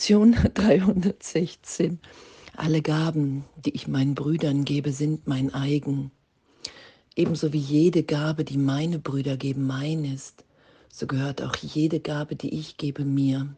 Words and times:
Lektion 0.00 0.34
316. 0.54 1.98
Alle 2.56 2.80
Gaben, 2.80 3.44
die 3.66 3.74
ich 3.74 3.86
meinen 3.86 4.14
Brüdern 4.14 4.64
gebe, 4.64 4.92
sind 4.92 5.26
mein 5.26 5.52
eigen. 5.52 6.10
Ebenso 7.16 7.52
wie 7.52 7.58
jede 7.58 8.02
Gabe, 8.02 8.44
die 8.44 8.56
meine 8.56 8.98
Brüder 8.98 9.36
geben, 9.36 9.66
mein 9.66 10.06
ist, 10.06 10.46
so 10.88 11.06
gehört 11.06 11.42
auch 11.42 11.54
jede 11.56 12.00
Gabe, 12.00 12.34
die 12.34 12.48
ich 12.58 12.78
gebe, 12.78 13.04
mir. 13.04 13.54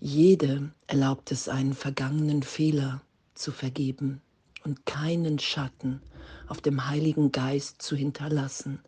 Jede 0.00 0.72
erlaubt 0.86 1.30
es, 1.30 1.50
einen 1.50 1.74
vergangenen 1.74 2.42
Fehler 2.42 3.02
zu 3.34 3.52
vergeben 3.52 4.22
und 4.64 4.86
keinen 4.86 5.38
Schatten 5.38 6.00
auf 6.48 6.62
dem 6.62 6.88
Heiligen 6.88 7.32
Geist 7.32 7.82
zu 7.82 7.96
hinterlassen, 7.96 8.78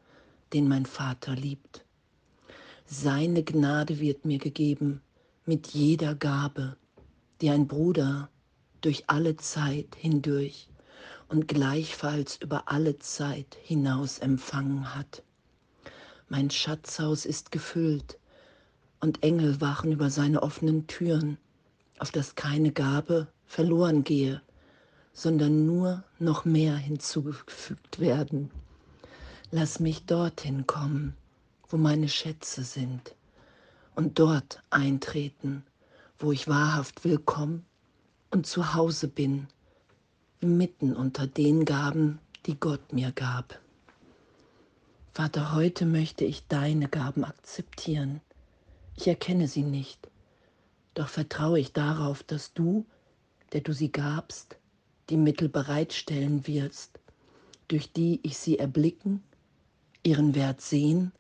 den 0.55 0.69
mein 0.69 0.87
Vater 0.87 1.35
liebt. 1.35 1.85
Seine 2.87 3.43
Gnade 3.43 4.01
wird 4.01 4.25
mir 4.25 4.39
gegeben 4.39 5.03
mit 5.47 5.69
jeder 5.69 6.17
Gabe, 6.17 6.77
die 7.41 7.51
ein 7.51 7.69
Bruder 7.69 8.29
durch 8.81 9.05
alle 9.07 9.37
Zeit 9.37 9.95
hindurch 9.97 10.69
und 11.29 11.47
gleichfalls 11.47 12.37
über 12.37 12.69
alle 12.69 12.99
Zeit 12.99 13.57
hinaus 13.63 14.19
empfangen 14.19 14.95
hat. 14.95 15.23
Mein 16.29 16.51
Schatzhaus 16.51 17.25
ist 17.25 17.53
gefüllt 17.53 18.19
und 19.01 19.23
Engel 19.23 19.61
wachen 19.61 19.93
über 19.93 20.11
seine 20.11 20.43
offenen 20.43 20.89
Türen, 20.89 21.39
auf 22.01 22.11
dass 22.11 22.35
keine 22.35 22.73
Gabe 22.73 23.29
verloren 23.45 24.03
gehe, 24.03 24.43
sondern 25.13 25.65
nur 25.65 26.03
noch 26.19 26.45
mehr 26.45 26.77
hinzugefügt 26.77 28.01
werden. 28.01 28.51
Lass 29.53 29.79
mich 29.79 30.05
dorthin 30.07 30.67
kommen, 30.67 31.17
wo 31.69 31.77
meine 31.77 32.09
Schätze 32.09 32.65
sind, 32.65 33.15
und 33.97 34.19
dort 34.19 34.63
eintreten, 34.71 35.65
wo 36.19 36.31
ich 36.31 36.47
wahrhaft 36.47 37.05
willkommen 37.05 37.65
und 38.31 38.47
zu 38.47 38.75
Hause 38.75 39.09
bin, 39.09 39.49
mitten 40.41 40.95
unter 40.95 41.27
den 41.27 41.65
Gaben, 41.65 42.21
die 42.45 42.61
Gott 42.61 42.93
mir 42.93 43.11
gab. 43.11 43.59
Vater, 45.13 45.55
heute 45.55 45.87
möchte 45.87 46.27
ich 46.27 46.47
deine 46.47 46.89
Gaben 46.89 47.25
akzeptieren. 47.25 48.21
Ich 48.97 49.09
erkenne 49.09 49.49
sie 49.49 49.63
nicht, 49.63 50.09
doch 50.93 51.09
vertraue 51.09 51.59
ich 51.59 51.73
darauf, 51.73 52.23
dass 52.23 52.53
du, 52.53 52.85
der 53.53 53.63
du 53.63 53.73
sie 53.73 53.91
gabst, 53.91 54.57
die 55.09 55.17
Mittel 55.17 55.49
bereitstellen 55.49 56.47
wirst, 56.47 57.01
durch 57.69 57.93
die 57.93 58.21
ich 58.23 58.37
sie 58.37 58.59
erblicken, 58.59 59.23
ihren 60.03 60.35
Wert 60.35 60.61
sehen 60.61 61.13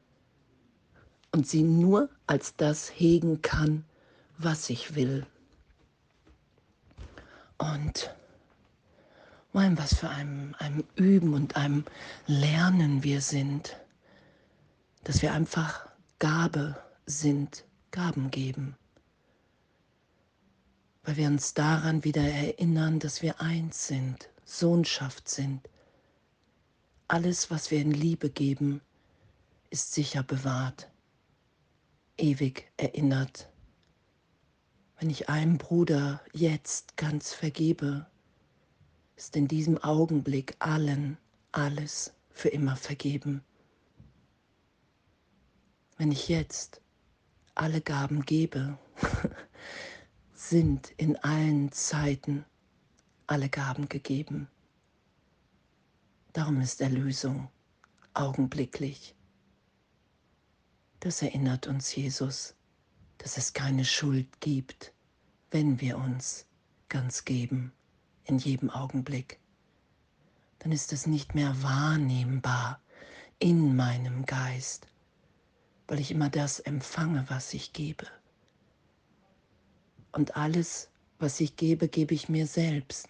und 1.32 1.46
sie 1.46 1.62
nur 1.62 2.08
als 2.26 2.56
das 2.56 2.90
hegen 2.90 3.42
kann, 3.42 3.84
was 4.38 4.70
ich 4.70 4.94
will. 4.94 5.26
Und 7.58 8.14
mein, 9.52 9.78
was 9.78 9.94
für 9.94 10.08
einem, 10.10 10.54
einem 10.58 10.84
Üben 10.96 11.34
und 11.34 11.56
einem 11.56 11.84
Lernen 12.26 13.02
wir 13.02 13.20
sind 13.20 13.76
dass 15.06 15.22
wir 15.22 15.32
einfach 15.32 15.86
Gabe 16.18 16.76
sind, 17.06 17.64
Gaben 17.92 18.28
geben. 18.32 18.74
Weil 21.04 21.16
wir 21.16 21.28
uns 21.28 21.54
daran 21.54 22.02
wieder 22.02 22.22
erinnern, 22.22 22.98
dass 22.98 23.22
wir 23.22 23.40
eins 23.40 23.86
sind, 23.86 24.28
Sohnschaft 24.44 25.28
sind. 25.28 25.60
Alles, 27.06 27.52
was 27.52 27.70
wir 27.70 27.80
in 27.80 27.92
Liebe 27.92 28.30
geben, 28.30 28.80
ist 29.70 29.94
sicher 29.94 30.24
bewahrt, 30.24 30.90
ewig 32.18 32.70
erinnert. 32.76 33.50
Wenn 34.98 35.10
ich 35.10 35.28
einem 35.28 35.58
Bruder 35.58 36.20
jetzt 36.32 36.96
ganz 36.96 37.32
vergebe, 37.32 38.06
ist 39.16 39.36
in 39.36 39.48
diesem 39.48 39.78
Augenblick 39.78 40.56
allen 40.58 41.18
alles 41.52 42.14
für 42.30 42.48
immer 42.48 42.76
vergeben 42.76 43.42
wenn 45.96 46.12
ich 46.12 46.28
jetzt 46.28 46.80
alle 47.54 47.80
Gaben 47.80 48.24
gebe, 48.24 48.78
sind 50.34 50.90
in 50.96 51.16
allen 51.16 51.72
Zeiten 51.72 52.44
alle 53.26 53.48
Gaben 53.48 53.88
gegeben. 53.88 54.48
Darum 56.32 56.60
ist 56.60 56.80
Erlösung 56.80 57.48
augenblicklich. 58.12 59.15
Das 61.06 61.22
erinnert 61.22 61.68
uns 61.68 61.94
Jesus, 61.94 62.56
dass 63.18 63.38
es 63.38 63.52
keine 63.52 63.84
Schuld 63.84 64.40
gibt, 64.40 64.92
wenn 65.52 65.80
wir 65.80 65.98
uns 65.98 66.46
ganz 66.88 67.24
geben, 67.24 67.72
in 68.24 68.38
jedem 68.38 68.70
Augenblick. 68.70 69.38
Dann 70.58 70.72
ist 70.72 70.92
es 70.92 71.06
nicht 71.06 71.36
mehr 71.36 71.62
wahrnehmbar 71.62 72.80
in 73.38 73.76
meinem 73.76 74.26
Geist 74.26 74.88
weil 75.88 76.00
ich 76.00 76.10
immer 76.10 76.28
das 76.28 76.60
empfange, 76.60 77.24
was 77.28 77.54
ich 77.54 77.72
gebe. 77.72 78.06
Und 80.12 80.36
alles, 80.36 80.90
was 81.18 81.40
ich 81.40 81.56
gebe, 81.56 81.88
gebe 81.88 82.14
ich 82.14 82.28
mir 82.28 82.46
selbst. 82.46 83.08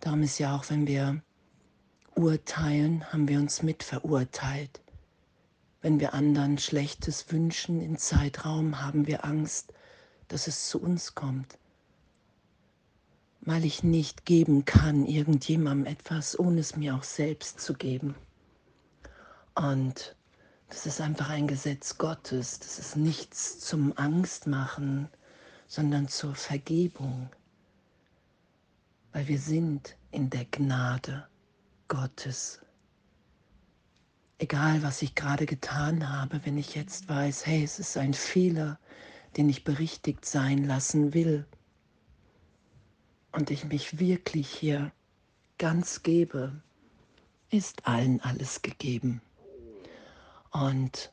Darum 0.00 0.22
ist 0.22 0.38
ja 0.38 0.56
auch, 0.56 0.68
wenn 0.70 0.86
wir 0.86 1.22
urteilen, 2.14 3.10
haben 3.12 3.28
wir 3.28 3.38
uns 3.38 3.62
mitverurteilt. 3.62 4.80
Wenn 5.82 5.98
wir 5.98 6.14
anderen 6.14 6.58
Schlechtes 6.58 7.32
wünschen 7.32 7.80
in 7.80 7.98
Zeitraum, 7.98 8.80
haben 8.80 9.08
wir 9.08 9.24
Angst, 9.24 9.72
dass 10.28 10.46
es 10.46 10.68
zu 10.68 10.80
uns 10.80 11.16
kommt. 11.16 11.58
Weil 13.40 13.64
ich 13.64 13.82
nicht 13.82 14.24
geben 14.24 14.64
kann 14.64 15.04
irgendjemandem 15.04 15.92
etwas, 15.92 16.38
ohne 16.38 16.60
es 16.60 16.76
mir 16.76 16.94
auch 16.94 17.02
selbst 17.02 17.60
zu 17.60 17.74
geben. 17.74 18.14
Und 19.56 20.14
das 20.68 20.86
ist 20.86 21.00
einfach 21.00 21.28
ein 21.28 21.48
Gesetz 21.48 21.98
Gottes. 21.98 22.60
Das 22.60 22.78
ist 22.78 22.96
nichts 22.96 23.58
zum 23.58 23.92
Angstmachen, 23.98 25.08
sondern 25.66 26.06
zur 26.06 26.36
Vergebung. 26.36 27.28
Weil 29.12 29.26
wir 29.26 29.40
sind 29.40 29.96
in 30.12 30.30
der 30.30 30.44
Gnade 30.44 31.26
Gottes. 31.88 32.60
Egal, 34.42 34.82
was 34.82 35.02
ich 35.02 35.14
gerade 35.14 35.46
getan 35.46 36.08
habe, 36.08 36.44
wenn 36.44 36.58
ich 36.58 36.74
jetzt 36.74 37.08
weiß, 37.08 37.46
hey, 37.46 37.62
es 37.62 37.78
ist 37.78 37.96
ein 37.96 38.12
Fehler, 38.12 38.80
den 39.36 39.48
ich 39.48 39.62
berichtigt 39.62 40.24
sein 40.24 40.64
lassen 40.64 41.14
will 41.14 41.46
und 43.30 43.52
ich 43.52 43.66
mich 43.66 44.00
wirklich 44.00 44.50
hier 44.50 44.90
ganz 45.58 46.02
gebe, 46.02 46.60
ist 47.50 47.86
allen 47.86 48.20
alles 48.20 48.62
gegeben. 48.62 49.22
Und 50.50 51.12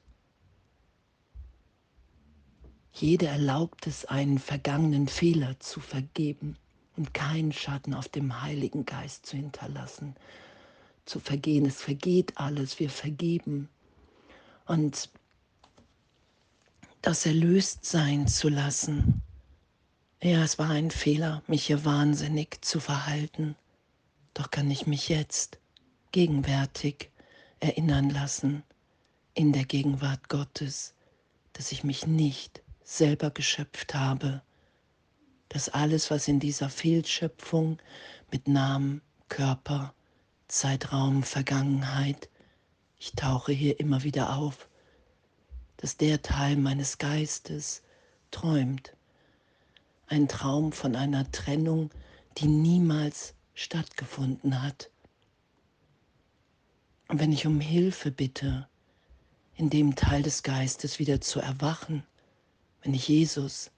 jeder 2.91 3.29
erlaubt 3.29 3.85
es, 3.85 4.05
einen 4.05 4.39
vergangenen 4.39 5.07
Fehler 5.07 5.59
zu 5.59 5.81
vergeben 5.81 6.57
und 6.97 7.13
keinen 7.13 7.51
Schatten 7.51 7.93
auf 7.93 8.07
dem 8.07 8.41
Heiligen 8.41 8.87
Geist 8.87 9.27
zu 9.27 9.37
hinterlassen, 9.37 10.15
zu 11.09 11.19
vergehen. 11.19 11.65
Es 11.65 11.81
vergeht 11.81 12.37
alles, 12.37 12.79
wir 12.79 12.89
vergeben. 12.89 13.67
Und 14.65 15.09
das 17.01 17.25
erlöst 17.25 17.85
sein 17.85 18.27
zu 18.27 18.49
lassen. 18.49 19.21
Ja, 20.21 20.43
es 20.43 20.59
war 20.59 20.69
ein 20.69 20.91
Fehler, 20.91 21.43
mich 21.47 21.65
hier 21.65 21.85
wahnsinnig 21.85 22.61
zu 22.61 22.79
verhalten. 22.79 23.55
Doch 24.33 24.51
kann 24.51 24.69
ich 24.69 24.85
mich 24.85 25.09
jetzt 25.09 25.59
gegenwärtig 26.11 27.09
erinnern 27.59 28.09
lassen, 28.09 28.63
in 29.33 29.53
der 29.53 29.65
Gegenwart 29.65 30.29
Gottes, 30.29 30.93
dass 31.53 31.71
ich 31.71 31.83
mich 31.83 32.05
nicht 32.05 32.61
selber 32.83 33.31
geschöpft 33.31 33.93
habe, 33.93 34.41
dass 35.49 35.69
alles, 35.69 36.11
was 36.11 36.27
in 36.27 36.39
dieser 36.39 36.69
Fehlschöpfung 36.69 37.79
mit 38.31 38.47
Namen, 38.47 39.01
Körper, 39.29 39.93
Zeitraum, 40.49 41.21
Vergangenheit, 41.21 42.27
ich 42.97 43.11
tauche 43.11 43.51
hier 43.51 43.79
immer 43.79 44.03
wieder 44.03 44.35
auf, 44.35 44.67
dass 45.77 45.95
der 45.95 46.23
Teil 46.23 46.57
meines 46.57 46.97
Geistes 46.97 47.83
träumt, 48.31 48.95
ein 50.07 50.27
Traum 50.27 50.71
von 50.71 50.95
einer 50.95 51.31
Trennung, 51.31 51.91
die 52.39 52.47
niemals 52.47 53.35
stattgefunden 53.53 54.63
hat. 54.63 54.89
Und 57.09 57.19
wenn 57.19 57.31
ich 57.31 57.45
um 57.45 57.61
Hilfe 57.61 58.09
bitte, 58.09 58.67
in 59.55 59.69
dem 59.69 59.95
Teil 59.95 60.23
des 60.23 60.41
Geistes 60.41 60.97
wieder 60.97 61.21
zu 61.21 61.39
erwachen, 61.39 62.03
wenn 62.81 62.95
ich 62.95 63.07
Jesus, 63.07 63.69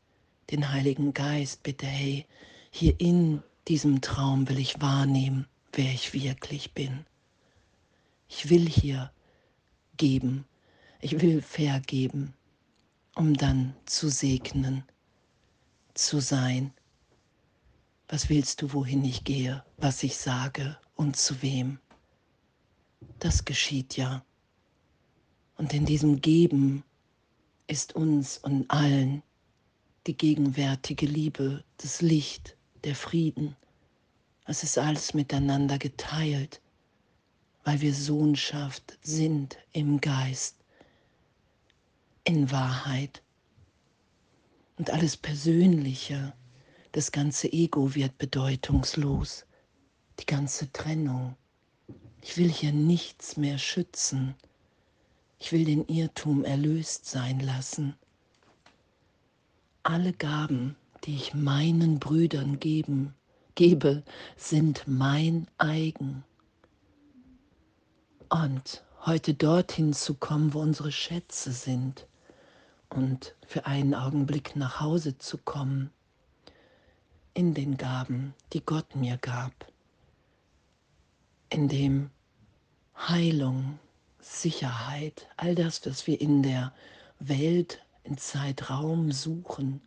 den 0.51 0.71
Heiligen 0.71 1.13
Geist, 1.13 1.63
bitte, 1.63 1.85
hey, 1.85 2.25
hier 2.69 2.97
in 3.01 3.43
diesem 3.67 3.99
Traum 3.99 4.47
will 4.47 4.57
ich 4.57 4.79
wahrnehmen, 4.79 5.47
wer 5.73 5.91
ich 5.91 6.13
wirklich 6.13 6.73
bin. 6.73 7.05
Ich 8.27 8.49
will 8.49 8.67
hier 8.67 9.11
geben, 9.97 10.45
ich 10.99 11.21
will 11.21 11.41
vergeben, 11.41 12.33
um 13.15 13.33
dann 13.33 13.75
zu 13.85 14.09
segnen 14.09 14.83
zu 15.93 16.19
sein. 16.19 16.73
Was 18.07 18.29
willst 18.29 18.61
du, 18.61 18.73
wohin 18.73 19.03
ich 19.05 19.23
gehe, 19.23 19.63
was 19.77 20.03
ich 20.03 20.17
sage 20.17 20.77
und 20.95 21.15
zu 21.15 21.41
wem? 21.41 21.79
Das 23.19 23.45
geschieht 23.45 23.97
ja. 23.97 24.23
Und 25.57 25.73
in 25.73 25.85
diesem 25.85 26.21
Geben 26.21 26.83
ist 27.67 27.93
uns 27.95 28.37
und 28.37 28.69
allen 28.69 29.23
die 30.07 30.17
gegenwärtige 30.17 31.05
Liebe, 31.05 31.63
das 31.77 32.01
Licht, 32.01 32.57
der 32.83 32.95
Frieden. 32.95 33.55
Es 34.45 34.63
ist 34.63 34.77
alles 34.77 35.13
miteinander 35.13 35.77
geteilt, 35.77 36.61
weil 37.63 37.79
wir 37.81 37.93
Sohnschaft 37.93 38.97
sind 39.03 39.57
im 39.71 40.01
Geist, 40.01 40.55
in 42.23 42.49
Wahrheit. 42.49 43.21
Und 44.77 44.89
alles 44.89 45.15
Persönliche, 45.15 46.33
das 46.91 47.11
ganze 47.11 47.51
Ego 47.53 47.93
wird 47.93 48.17
bedeutungslos, 48.17 49.45
die 50.19 50.25
ganze 50.25 50.71
Trennung. 50.71 51.35
Ich 52.21 52.37
will 52.37 52.49
hier 52.49 52.73
nichts 52.73 53.37
mehr 53.37 53.59
schützen. 53.59 54.33
Ich 55.39 55.51
will 55.51 55.65
den 55.65 55.87
Irrtum 55.87 56.43
erlöst 56.43 57.05
sein 57.05 57.39
lassen. 57.39 57.95
Alle 59.83 60.13
Gaben, 60.13 60.75
die 61.03 61.15
ich 61.15 61.33
meinen 61.33 61.99
Brüdern 61.99 62.59
geben, 62.59 63.15
gebe, 63.61 64.01
sind 64.37 64.87
mein 64.87 65.45
eigen. 65.59 66.23
Und 68.27 68.83
heute 69.05 69.35
dorthin 69.35 69.93
zu 69.93 70.15
kommen, 70.15 70.55
wo 70.55 70.61
unsere 70.61 70.91
Schätze 70.91 71.51
sind 71.51 72.07
und 72.89 73.35
für 73.45 73.67
einen 73.67 73.93
Augenblick 73.93 74.55
nach 74.55 74.79
Hause 74.79 75.19
zu 75.19 75.37
kommen, 75.37 75.91
in 77.35 77.53
den 77.53 77.77
Gaben, 77.77 78.33
die 78.51 78.65
Gott 78.65 78.95
mir 78.95 79.17
gab, 79.17 79.53
in 81.49 81.67
dem 81.67 82.09
Heilung, 82.97 83.77
Sicherheit, 84.19 85.27
all 85.37 85.53
das, 85.53 85.85
was 85.85 86.07
wir 86.07 86.19
in 86.19 86.41
der 86.41 86.73
Welt, 87.19 87.79
in 88.05 88.17
Zeitraum 88.17 89.11
suchen, 89.11 89.81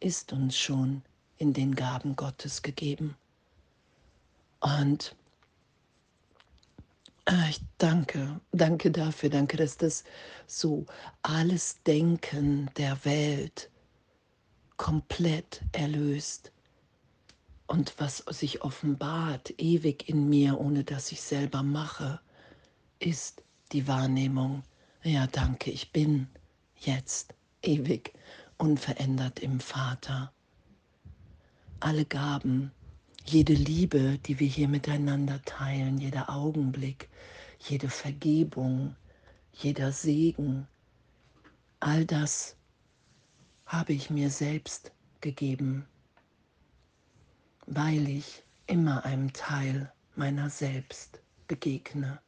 ist 0.00 0.34
uns 0.34 0.58
schon 0.58 1.00
in 1.40 1.52
den 1.52 1.74
Gaben 1.74 2.14
Gottes 2.14 2.62
gegeben. 2.62 3.16
Und 4.60 5.16
äh, 7.24 7.50
ich 7.50 7.60
danke, 7.78 8.40
danke 8.52 8.90
dafür, 8.90 9.30
danke, 9.30 9.56
dass 9.56 9.76
das 9.76 10.04
so 10.46 10.86
alles 11.22 11.82
Denken 11.82 12.70
der 12.76 13.04
Welt 13.04 13.70
komplett 14.76 15.62
erlöst 15.72 16.52
und 17.70 17.94
was 17.98 18.24
sich 18.30 18.62
offenbart 18.62 19.54
ewig 19.58 20.08
in 20.08 20.28
mir, 20.28 20.58
ohne 20.58 20.82
dass 20.82 21.12
ich 21.12 21.22
selber 21.22 21.62
mache, 21.62 22.20
ist 22.98 23.44
die 23.70 23.86
Wahrnehmung, 23.86 24.64
ja 25.04 25.28
danke, 25.28 25.70
ich 25.70 25.92
bin 25.92 26.26
jetzt 26.80 27.32
ewig 27.62 28.12
unverändert 28.58 29.38
im 29.38 29.60
Vater. 29.60 30.32
Alle 31.80 32.04
Gaben, 32.04 32.70
jede 33.24 33.54
Liebe, 33.54 34.18
die 34.18 34.38
wir 34.38 34.46
hier 34.46 34.68
miteinander 34.68 35.42
teilen, 35.42 35.98
jeder 35.98 36.30
Augenblick, 36.30 37.08
jede 37.58 37.88
Vergebung, 37.88 38.96
jeder 39.52 39.92
Segen, 39.92 40.66
all 41.80 42.04
das 42.04 42.56
habe 43.66 43.92
ich 43.92 44.10
mir 44.10 44.30
selbst 44.30 44.92
gegeben, 45.20 45.86
weil 47.66 48.08
ich 48.08 48.42
immer 48.66 49.04
einem 49.04 49.32
Teil 49.32 49.92
meiner 50.16 50.50
selbst 50.50 51.20
begegne 51.48 52.20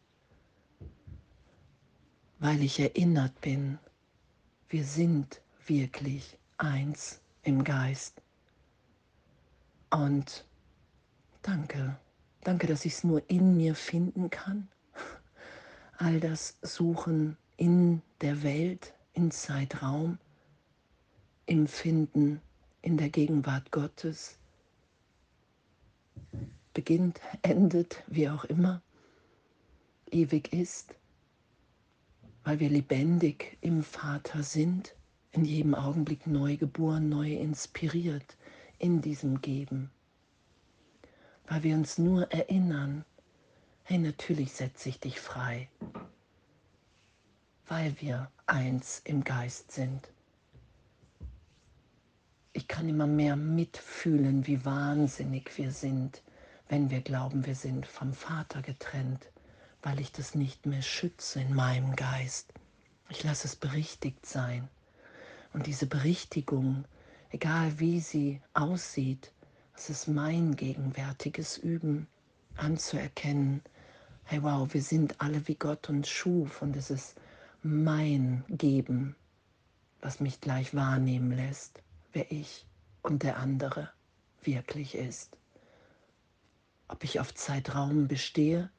weil 2.43 2.60
ich 2.64 2.81
erinnert 2.81 3.40
bin, 3.40 3.78
wir 4.69 4.84
sind 4.84 5.40
wirklich 5.66 6.37
eins 6.58 7.20
im 7.44 7.62
Geist. 7.62 8.22
Und 9.93 10.44
danke, 11.43 11.97
danke, 12.43 12.67
dass 12.67 12.85
ich 12.85 12.94
es 12.94 13.05
nur 13.05 13.23
in 13.31 13.56
mir 13.56 13.77
finden 13.77 14.31
kann. 14.31 14.69
All 15.99 16.19
das 16.19 16.59
Suchen 16.62 17.37
in 17.56 18.03
der 18.21 18.43
Welt, 18.43 18.94
in 19.12 19.31
Zeitraum, 19.31 20.19
im 21.47 21.69
Finden 21.69 22.41
in 22.81 22.97
der 22.97 23.11
Gegenwart 23.11 23.71
Gottes 23.71 24.39
beginnt, 26.75 27.21
endet, 27.43 28.03
wie 28.09 28.29
auch 28.29 28.45
immer, 28.45 28.83
ewig 30.11 30.53
ist 30.53 30.95
weil 32.45 32.61
wir 32.61 32.71
lebendig 32.71 33.56
im 33.61 33.83
Vater 33.83 34.43
sind, 34.43 34.95
in 35.31 35.45
jedem 35.45 35.75
Augenblick 35.75 36.27
neu 36.27 36.56
geboren, 36.56 37.09
neu 37.09 37.33
inspiriert 37.33 38.37
in 38.82 39.00
diesem 39.00 39.40
Geben. 39.40 39.90
Weil 41.46 41.62
wir 41.62 41.75
uns 41.75 41.96
nur 41.96 42.31
erinnern, 42.31 43.05
hey, 43.84 43.99
natürlich 43.99 44.52
setze 44.52 44.90
ich 44.90 45.00
dich 45.00 45.20
frei, 45.20 45.69
weil 47.67 47.99
wir 48.00 48.31
eins 48.46 49.00
im 49.05 49.25
Geist 49.25 49.73
sind. 49.73 50.11
Ich 52.52 52.69
kann 52.69 52.88
immer 52.88 53.06
mehr 53.06 53.37
mitfühlen, 53.37 54.46
wie 54.46 54.64
wahnsinnig 54.64 55.56
wir 55.56 55.73
sind, 55.73 56.23
wenn 56.69 56.90
wir 56.90 57.00
glauben, 57.00 57.46
wir 57.46 57.55
sind 57.55 57.87
vom 57.87 58.12
Vater 58.12 58.61
getrennt 58.61 59.32
weil 59.82 60.00
ich 60.00 60.12
das 60.12 60.35
nicht 60.35 60.64
mehr 60.64 60.82
schütze 60.82 61.40
in 61.40 61.55
meinem 61.55 61.96
Geist. 61.96 62.52
Ich 63.08 63.23
lasse 63.25 63.49
es 63.49 63.56
berichtigt 63.56 64.25
sein. 64.25 64.69
Und 65.52 65.67
diese 65.67 65.87
Berichtigung, 65.87 66.85
egal 67.32 67.79
wie 67.79 67.99
sie 67.99 68.40
aussieht, 68.52 69.32
es 69.75 69.88
ist 69.88 70.06
mein 70.06 70.55
gegenwärtiges 70.55 71.56
Üben 71.56 72.06
anzuerkennen, 72.56 73.62
hey 74.25 74.43
wow, 74.43 74.73
wir 74.73 74.82
sind 74.82 75.20
alle 75.20 75.49
wie 75.49 75.55
Gott 75.55 75.88
uns 75.88 76.08
schuf 76.08 76.61
und 76.61 76.76
es 76.76 76.90
ist 76.90 77.17
mein 77.62 78.44
Geben, 78.49 79.17
was 80.02 80.20
mich 80.20 80.40
gleich 80.40 80.75
wahrnehmen 80.75 81.32
lässt, 81.32 81.82
wer 82.12 82.31
ich 82.31 82.67
und 83.02 83.23
der 83.23 83.38
andere 83.38 83.90
wirklich 84.42 84.95
ist. 84.95 85.37
Ob 86.88 87.02
ich 87.02 87.18
auf 87.18 87.35
Zeitraum 87.35 88.09
bestehe 88.09 88.71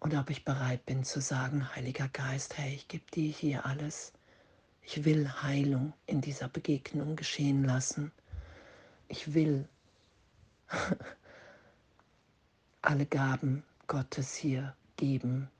oder 0.00 0.20
ob 0.20 0.30
ich 0.30 0.46
bereit 0.46 0.86
bin 0.86 1.04
zu 1.04 1.20
sagen, 1.20 1.74
Heiliger 1.76 2.08
Geist, 2.08 2.56
hey, 2.56 2.74
ich 2.74 2.88
gebe 2.88 3.04
dir 3.12 3.30
hier 3.30 3.66
alles. 3.66 4.14
Ich 4.82 5.04
will 5.04 5.28
Heilung 5.42 5.92
in 6.06 6.20
dieser 6.20 6.48
Begegnung 6.48 7.16
geschehen 7.16 7.64
lassen. 7.64 8.12
Ich 9.08 9.34
will 9.34 9.68
alle 12.82 13.06
Gaben 13.06 13.64
Gottes 13.86 14.34
hier 14.34 14.74
geben. 14.96 15.50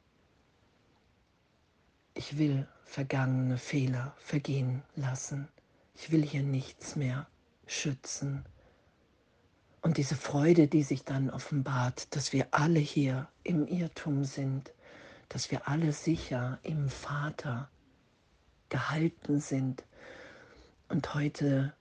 Ich 2.15 2.39
will 2.39 2.67
vergangene 2.85 3.57
Fehler 3.57 4.15
vergehen 4.19 4.83
lassen. 4.97 5.49
Ich 5.95 6.11
will 6.11 6.23
hier 6.23 6.43
nichts 6.43 6.97
mehr 6.97 7.27
schützen. 7.67 8.45
Und 9.83 9.97
diese 9.97 10.17
Freude, 10.17 10.67
die 10.67 10.83
sich 10.83 11.05
dann 11.05 11.31
offenbart, 11.31 12.15
dass 12.15 12.33
wir 12.33 12.49
alle 12.51 12.81
hier 12.81 13.29
im 13.45 13.67
Irrtum 13.67 14.25
sind, 14.25 14.73
dass 15.29 15.51
wir 15.51 15.69
alle 15.69 15.93
sicher 15.93 16.59
im 16.63 16.89
Vater 16.89 17.71
gehalten 18.71 19.41
sind 19.41 19.85
und 20.89 21.15
heute 21.15 21.75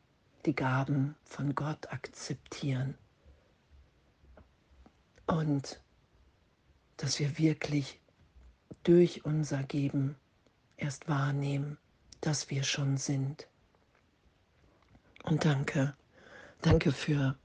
die 0.45 0.55
Gaben 0.55 1.15
von 1.23 1.55
Gott 1.55 1.91
akzeptieren. 1.91 2.95
Und 5.25 5.79
dass 6.97 7.19
wir 7.19 7.37
wirklich 7.37 7.99
durch 8.83 9.25
unser 9.25 9.63
Geben 9.63 10.15
erst 10.77 11.07
wahrnehmen, 11.07 11.77
dass 12.21 12.49
wir 12.49 12.63
schon 12.63 12.97
sind. 12.97 13.47
Und 15.23 15.45
danke, 15.45 15.95
danke 16.61 16.91
für 16.91 17.37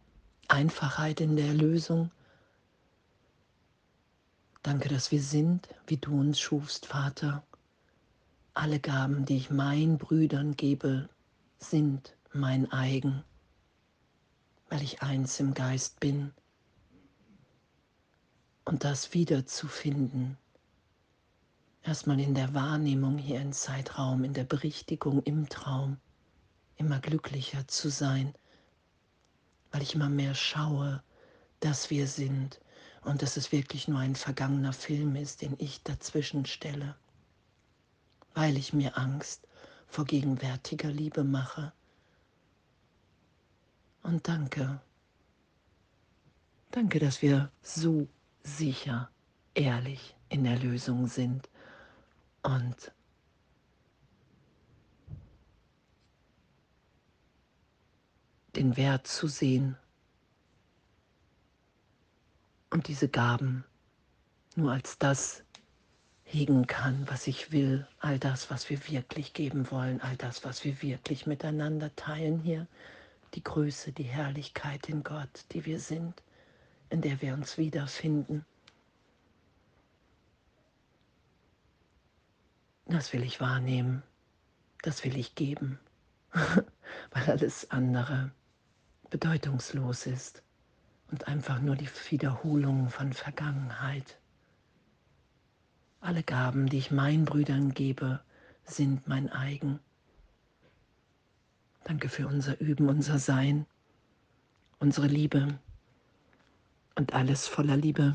Einfachheit 0.48 1.20
in 1.20 1.36
der 1.36 1.52
Lösung. 1.54 2.10
Danke, 4.62 4.88
dass 4.88 5.10
wir 5.10 5.22
sind, 5.22 5.68
wie 5.86 5.98
du 5.98 6.18
uns 6.18 6.40
schufst, 6.40 6.86
Vater. 6.86 7.44
Alle 8.56 8.78
Gaben, 8.78 9.24
die 9.24 9.36
ich 9.36 9.50
meinen 9.50 9.98
Brüdern 9.98 10.56
gebe, 10.56 11.08
sind 11.58 12.16
mein 12.32 12.70
eigen, 12.70 13.24
weil 14.68 14.80
ich 14.80 15.02
eins 15.02 15.40
im 15.40 15.54
Geist 15.54 15.98
bin. 15.98 16.32
Und 18.64 18.84
das 18.84 19.12
wiederzufinden, 19.12 20.38
erstmal 21.82 22.20
in 22.20 22.34
der 22.34 22.54
Wahrnehmung 22.54 23.18
hier 23.18 23.40
im 23.40 23.52
Zeitraum, 23.52 24.22
in 24.22 24.34
der 24.34 24.44
Berichtigung 24.44 25.20
im 25.24 25.48
Traum, 25.48 25.98
immer 26.76 27.00
glücklicher 27.00 27.66
zu 27.66 27.90
sein, 27.90 28.34
weil 29.72 29.82
ich 29.82 29.96
immer 29.96 30.08
mehr 30.08 30.36
schaue, 30.36 31.02
dass 31.58 31.90
wir 31.90 32.06
sind 32.06 32.60
und 33.02 33.20
dass 33.20 33.36
es 33.36 33.50
wirklich 33.50 33.88
nur 33.88 33.98
ein 33.98 34.14
vergangener 34.14 34.72
Film 34.72 35.16
ist, 35.16 35.42
den 35.42 35.56
ich 35.58 35.82
dazwischen 35.82 36.46
stelle, 36.46 36.94
weil 38.34 38.56
ich 38.56 38.72
mir 38.72 38.98
Angst 38.98 39.46
vor 39.86 40.04
gegenwärtiger 40.04 40.90
Liebe 40.90 41.24
mache. 41.24 41.72
Und 44.02 44.28
danke, 44.28 44.80
danke, 46.72 46.98
dass 46.98 47.22
wir 47.22 47.50
so 47.62 48.08
sicher, 48.42 49.08
ehrlich 49.54 50.14
in 50.28 50.44
der 50.44 50.58
Lösung 50.58 51.06
sind 51.06 51.48
und 52.42 52.92
den 58.56 58.76
Wert 58.76 59.06
zu 59.06 59.28
sehen 59.28 59.76
und 62.70 62.88
diese 62.88 63.08
Gaben 63.08 63.64
nur 64.56 64.72
als 64.72 64.98
das 64.98 65.43
hegen 66.34 66.66
kann, 66.66 67.08
was 67.08 67.28
ich 67.28 67.52
will, 67.52 67.86
all 68.00 68.18
das, 68.18 68.50
was 68.50 68.68
wir 68.68 68.88
wirklich 68.88 69.34
geben 69.34 69.70
wollen, 69.70 70.00
all 70.00 70.16
das, 70.16 70.44
was 70.44 70.64
wir 70.64 70.82
wirklich 70.82 71.26
miteinander 71.26 71.94
teilen 71.94 72.40
hier, 72.40 72.66
die 73.34 73.44
Größe, 73.44 73.92
die 73.92 74.02
Herrlichkeit 74.02 74.88
in 74.88 75.04
Gott, 75.04 75.44
die 75.52 75.64
wir 75.64 75.78
sind, 75.78 76.22
in 76.90 77.02
der 77.02 77.22
wir 77.22 77.34
uns 77.34 77.56
wiederfinden. 77.56 78.44
Das 82.86 83.12
will 83.12 83.22
ich 83.22 83.40
wahrnehmen, 83.40 84.02
das 84.82 85.04
will 85.04 85.16
ich 85.16 85.36
geben, 85.36 85.78
weil 86.32 87.30
alles 87.30 87.70
andere 87.70 88.32
bedeutungslos 89.08 90.06
ist 90.06 90.42
und 91.12 91.28
einfach 91.28 91.60
nur 91.60 91.76
die 91.76 91.88
Wiederholung 92.10 92.90
von 92.90 93.12
Vergangenheit. 93.12 94.18
Alle 96.04 96.22
Gaben, 96.22 96.66
die 96.66 96.76
ich 96.76 96.90
meinen 96.90 97.24
Brüdern 97.24 97.72
gebe, 97.72 98.20
sind 98.62 99.08
mein 99.08 99.32
eigen. 99.32 99.80
Danke 101.84 102.10
für 102.10 102.26
unser 102.26 102.60
Üben, 102.60 102.90
unser 102.90 103.18
Sein, 103.18 103.64
unsere 104.78 105.06
Liebe 105.06 105.58
und 106.94 107.14
alles 107.14 107.48
voller 107.48 107.78
Liebe. 107.78 108.14